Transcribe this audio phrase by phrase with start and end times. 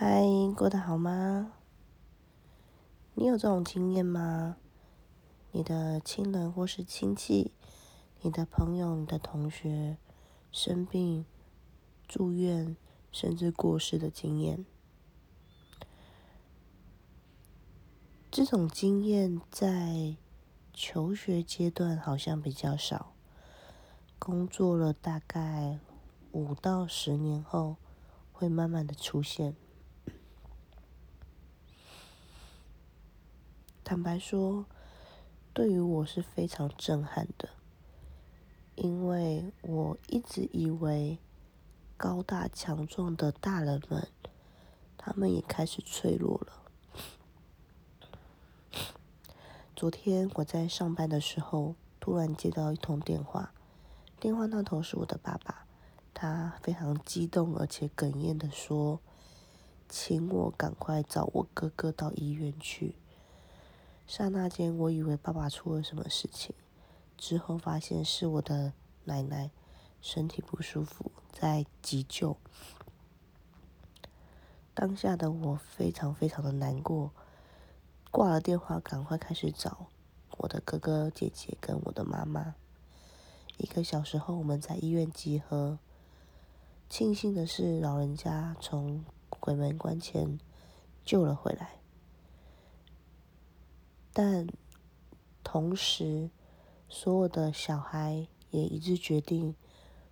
[0.00, 0.22] 嗨，
[0.56, 1.54] 过得好吗？
[3.14, 4.56] 你有这种经验吗？
[5.50, 7.50] 你的亲人或是亲戚，
[8.20, 9.98] 你的朋友、你的同学
[10.52, 11.26] 生病、
[12.06, 12.76] 住院，
[13.10, 14.64] 甚至过世的经验？
[18.30, 20.14] 这种经验在
[20.72, 23.14] 求学阶段好像比较少，
[24.20, 25.80] 工作了大概
[26.30, 27.78] 五到十年后，
[28.30, 29.56] 会慢慢的出现。
[33.88, 34.66] 坦白说，
[35.54, 37.48] 对于我是非常震撼的，
[38.74, 41.16] 因为我一直以为
[41.96, 44.06] 高大强壮的大人们，
[44.98, 46.52] 他们也开始脆弱了。
[49.74, 53.54] 昨天我在上班的时候，突然接到一通电话，
[54.20, 55.64] 电话那头是我的爸爸，
[56.12, 59.00] 他非常激动而且哽咽的说，
[59.88, 62.94] 请我赶快找我哥哥到医院去。
[64.08, 66.54] 刹那间，我以为爸爸出了什么事情，
[67.18, 68.72] 之后发现是我的
[69.04, 69.50] 奶奶
[70.00, 72.38] 身体不舒服，在急救。
[74.72, 77.12] 当下的我非常非常的难过，
[78.10, 79.88] 挂了电话，赶快开始找
[80.38, 82.54] 我的哥哥姐姐跟我的妈妈。
[83.58, 85.78] 一个小时后，我们在医院集合。
[86.88, 90.40] 庆幸的是，老人家从鬼门关前
[91.04, 91.72] 救了回来。
[94.20, 94.48] 但
[95.44, 96.28] 同时，
[96.88, 99.54] 所有的小孩也一致决定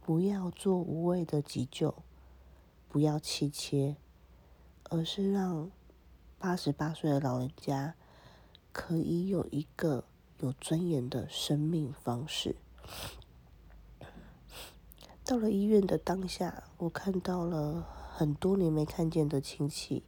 [0.00, 1.92] 不要做无谓的急救，
[2.88, 3.96] 不要气切，
[4.84, 5.72] 而是让
[6.38, 7.96] 八十八岁的老人家
[8.70, 10.04] 可以有一个
[10.38, 12.54] 有尊严的生命方式。
[15.24, 20.04] 到了医院的当下，我看到了很多年没看见的亲戚，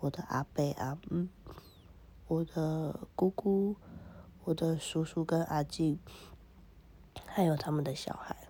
[0.00, 1.28] 我的阿伯阿姆。
[2.32, 3.76] 我的姑姑、
[4.44, 5.98] 我的叔叔跟阿静，
[7.26, 8.48] 还有他们的小孩，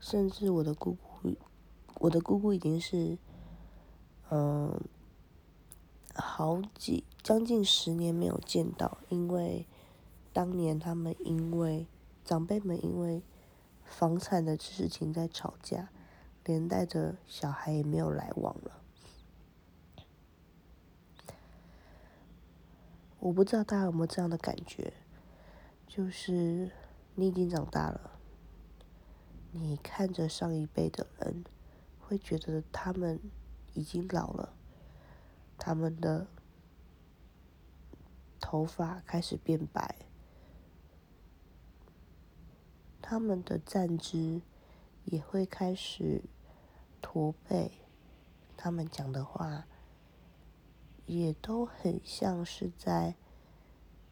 [0.00, 1.36] 甚至我的姑姑，
[2.00, 3.16] 我的姑姑已经是，
[4.28, 4.80] 嗯，
[6.12, 9.68] 好几将近十年没有见到，因为
[10.32, 11.86] 当年他们因为
[12.24, 13.22] 长辈们因为
[13.84, 15.90] 房产的事情在吵架，
[16.44, 18.79] 连带着小孩也没有来往了。
[23.20, 24.94] 我不知道大家有没有这样的感觉，
[25.86, 26.70] 就是
[27.14, 28.18] 你已经长大了，
[29.52, 31.44] 你看着上一辈的人，
[31.98, 33.20] 会觉得他们
[33.74, 34.54] 已经老了，
[35.58, 36.28] 他们的
[38.40, 39.96] 头发开始变白，
[43.02, 44.40] 他们的站姿
[45.04, 46.22] 也会开始
[47.02, 47.72] 驼背，
[48.56, 49.66] 他们讲的话。
[51.10, 53.16] 也都很像是在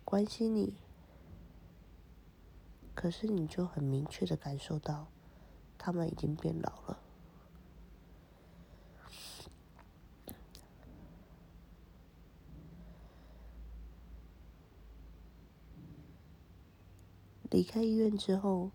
[0.04, 0.75] 关心你，
[2.92, 5.06] 可是你就很明确的感受到，
[5.78, 6.98] 他们已经变老了。
[17.48, 18.72] 离开医院之后，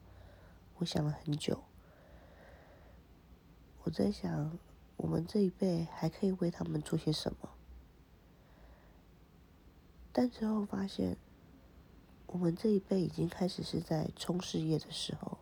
[0.78, 1.62] 我想了很久，
[3.84, 4.58] 我在想，
[4.96, 7.50] 我们这一辈还可以为他们做些什么。
[10.16, 11.18] 但之后发现，
[12.28, 15.40] 我们这一辈已经开始是在冲事业的时候，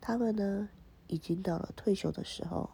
[0.00, 0.70] 他们呢，
[1.06, 2.70] 已经到了退休的时候。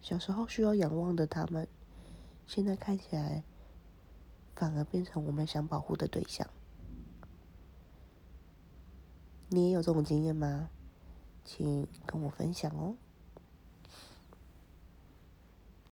[0.00, 1.66] 小时候需要仰望的他们，
[2.46, 3.42] 现在看起来
[4.54, 6.48] 反而变成我们想保护的对象。
[9.48, 10.70] 你也有这种经验吗？
[11.44, 12.94] 请跟我分享哦。